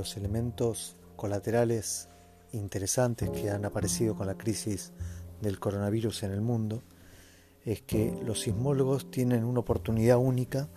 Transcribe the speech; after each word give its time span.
los 0.00 0.16
elementos 0.16 0.96
colaterales 1.14 2.08
interesantes 2.52 3.28
que 3.28 3.50
han 3.50 3.66
aparecido 3.66 4.16
con 4.16 4.28
la 4.28 4.38
crisis 4.38 4.92
del 5.42 5.58
coronavirus 5.58 6.22
en 6.22 6.30
el 6.32 6.40
mundo 6.40 6.82
es 7.66 7.82
que 7.82 8.18
los 8.24 8.40
sismólogos 8.40 9.10
tienen 9.10 9.44
una 9.44 9.60
oportunidad 9.60 10.16
única 10.16 10.70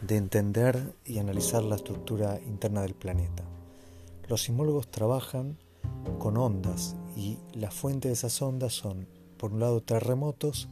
de 0.00 0.16
entender 0.16 0.92
y 1.04 1.18
analizar 1.18 1.62
la 1.62 1.76
estructura 1.76 2.40
interna 2.44 2.82
del 2.82 2.96
planeta. 2.96 3.44
Los 4.28 4.42
sismólogos 4.42 4.90
trabajan 4.90 5.56
con 6.18 6.36
ondas 6.36 6.96
y 7.16 7.38
la 7.52 7.70
fuente 7.70 8.08
de 8.08 8.14
esas 8.14 8.42
ondas 8.42 8.72
son, 8.72 9.06
por 9.36 9.52
un 9.52 9.60
lado, 9.60 9.82
terremotos 9.82 10.68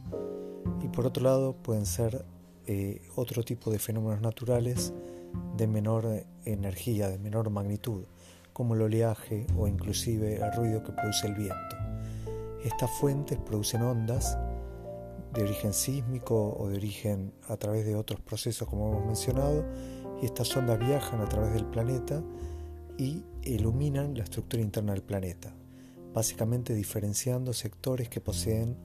y 0.83 0.89
por 0.89 1.05
otro 1.05 1.23
lado 1.23 1.53
pueden 1.53 1.85
ser 1.85 2.25
eh, 2.67 3.01
otro 3.15 3.43
tipo 3.43 3.71
de 3.71 3.79
fenómenos 3.79 4.19
naturales 4.19 4.93
de 5.55 5.67
menor 5.67 6.25
energía, 6.45 7.09
de 7.09 7.17
menor 7.17 7.49
magnitud, 7.49 8.05
como 8.53 8.75
el 8.75 8.81
oleaje 8.81 9.47
o 9.57 9.67
inclusive 9.67 10.35
el 10.35 10.53
ruido 10.53 10.83
que 10.83 10.91
produce 10.91 11.27
el 11.27 11.33
viento. 11.33 11.75
Estas 12.63 12.91
fuentes 12.91 13.37
producen 13.39 13.81
ondas 13.81 14.37
de 15.33 15.43
origen 15.43 15.73
sísmico 15.73 16.55
o 16.57 16.69
de 16.69 16.77
origen 16.77 17.33
a 17.49 17.57
través 17.57 17.85
de 17.85 17.95
otros 17.95 18.21
procesos 18.21 18.67
como 18.67 18.91
hemos 18.91 19.05
mencionado 19.05 19.65
y 20.21 20.25
estas 20.25 20.55
ondas 20.55 20.79
viajan 20.79 21.21
a 21.21 21.27
través 21.27 21.53
del 21.53 21.65
planeta 21.65 22.21
y 22.97 23.23
iluminan 23.41 24.15
la 24.15 24.23
estructura 24.23 24.61
interna 24.61 24.93
del 24.93 25.01
planeta, 25.01 25.53
básicamente 26.13 26.73
diferenciando 26.73 27.51
sectores 27.53 28.07
que 28.07 28.21
poseen 28.21 28.77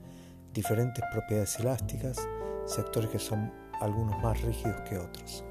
diferentes 0.53 1.03
propiedades 1.11 1.59
elásticas, 1.59 2.27
sectores 2.65 3.11
que 3.11 3.19
son 3.19 3.53
algunos 3.79 4.21
más 4.21 4.41
rígidos 4.41 4.81
que 4.81 4.97
otros. 4.97 5.45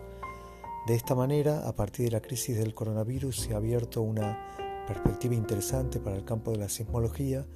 De 0.88 0.94
esta 0.94 1.14
manera, 1.14 1.68
a 1.68 1.76
partir 1.76 2.06
de 2.06 2.12
la 2.12 2.22
crisis 2.22 2.56
del 2.56 2.72
coronavirus, 2.72 3.42
se 3.42 3.52
ha 3.52 3.58
abierto 3.58 4.00
una 4.00 4.38
perspectiva 4.86 5.34
interesante 5.34 6.00
para 6.00 6.16
el 6.16 6.24
campo 6.24 6.50
de 6.50 6.56
la 6.56 6.70
sismología, 6.70 7.46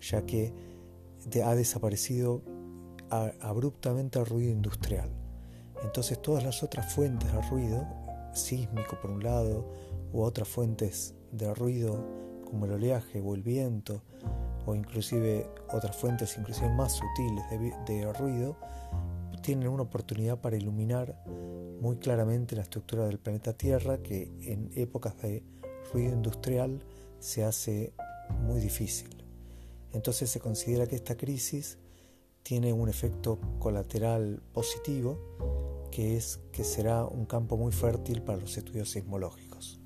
ya 0.00 0.26
que 0.26 0.52
ha 1.44 1.54
desaparecido 1.54 2.42
abruptamente 3.40 4.18
el 4.18 4.26
ruido 4.26 4.50
industrial. 4.50 5.08
Entonces 5.84 6.20
todas 6.20 6.42
las 6.42 6.64
otras 6.64 6.92
fuentes 6.92 7.32
de 7.32 7.40
ruido, 7.42 7.86
sísmico 8.34 8.98
por 9.00 9.12
un 9.12 9.22
lado, 9.22 9.72
u 10.12 10.22
otras 10.22 10.48
fuentes 10.48 11.14
de 11.30 11.54
ruido 11.54 12.04
como 12.44 12.64
el 12.64 12.72
oleaje 12.72 13.20
o 13.20 13.36
el 13.36 13.44
viento, 13.44 14.02
o 14.66 14.74
inclusive 14.74 15.48
otras 15.72 15.96
fuentes 15.96 16.36
inclusive 16.36 16.70
más 16.70 16.94
sutiles 16.94 17.44
de 17.86 18.12
ruido, 18.14 18.56
tienen 19.42 19.68
una 19.68 19.82
oportunidad 19.82 20.40
para 20.40 20.56
iluminar 20.56 21.22
muy 21.80 21.96
claramente 21.96 22.56
la 22.56 22.62
estructura 22.62 23.06
del 23.06 23.18
planeta 23.18 23.52
Tierra 23.52 23.98
que 24.02 24.32
en 24.42 24.70
épocas 24.74 25.20
de 25.22 25.42
ruido 25.92 26.12
industrial 26.12 26.84
se 27.18 27.44
hace 27.44 27.92
muy 28.42 28.60
difícil. 28.60 29.24
Entonces 29.92 30.30
se 30.30 30.40
considera 30.40 30.86
que 30.86 30.96
esta 30.96 31.16
crisis 31.16 31.78
tiene 32.42 32.72
un 32.72 32.88
efecto 32.88 33.38
colateral 33.58 34.42
positivo 34.52 35.18
que 35.90 36.16
es 36.16 36.40
que 36.52 36.64
será 36.64 37.04
un 37.04 37.26
campo 37.26 37.56
muy 37.56 37.72
fértil 37.72 38.22
para 38.22 38.38
los 38.38 38.56
estudios 38.56 38.90
sismológicos. 38.90 39.79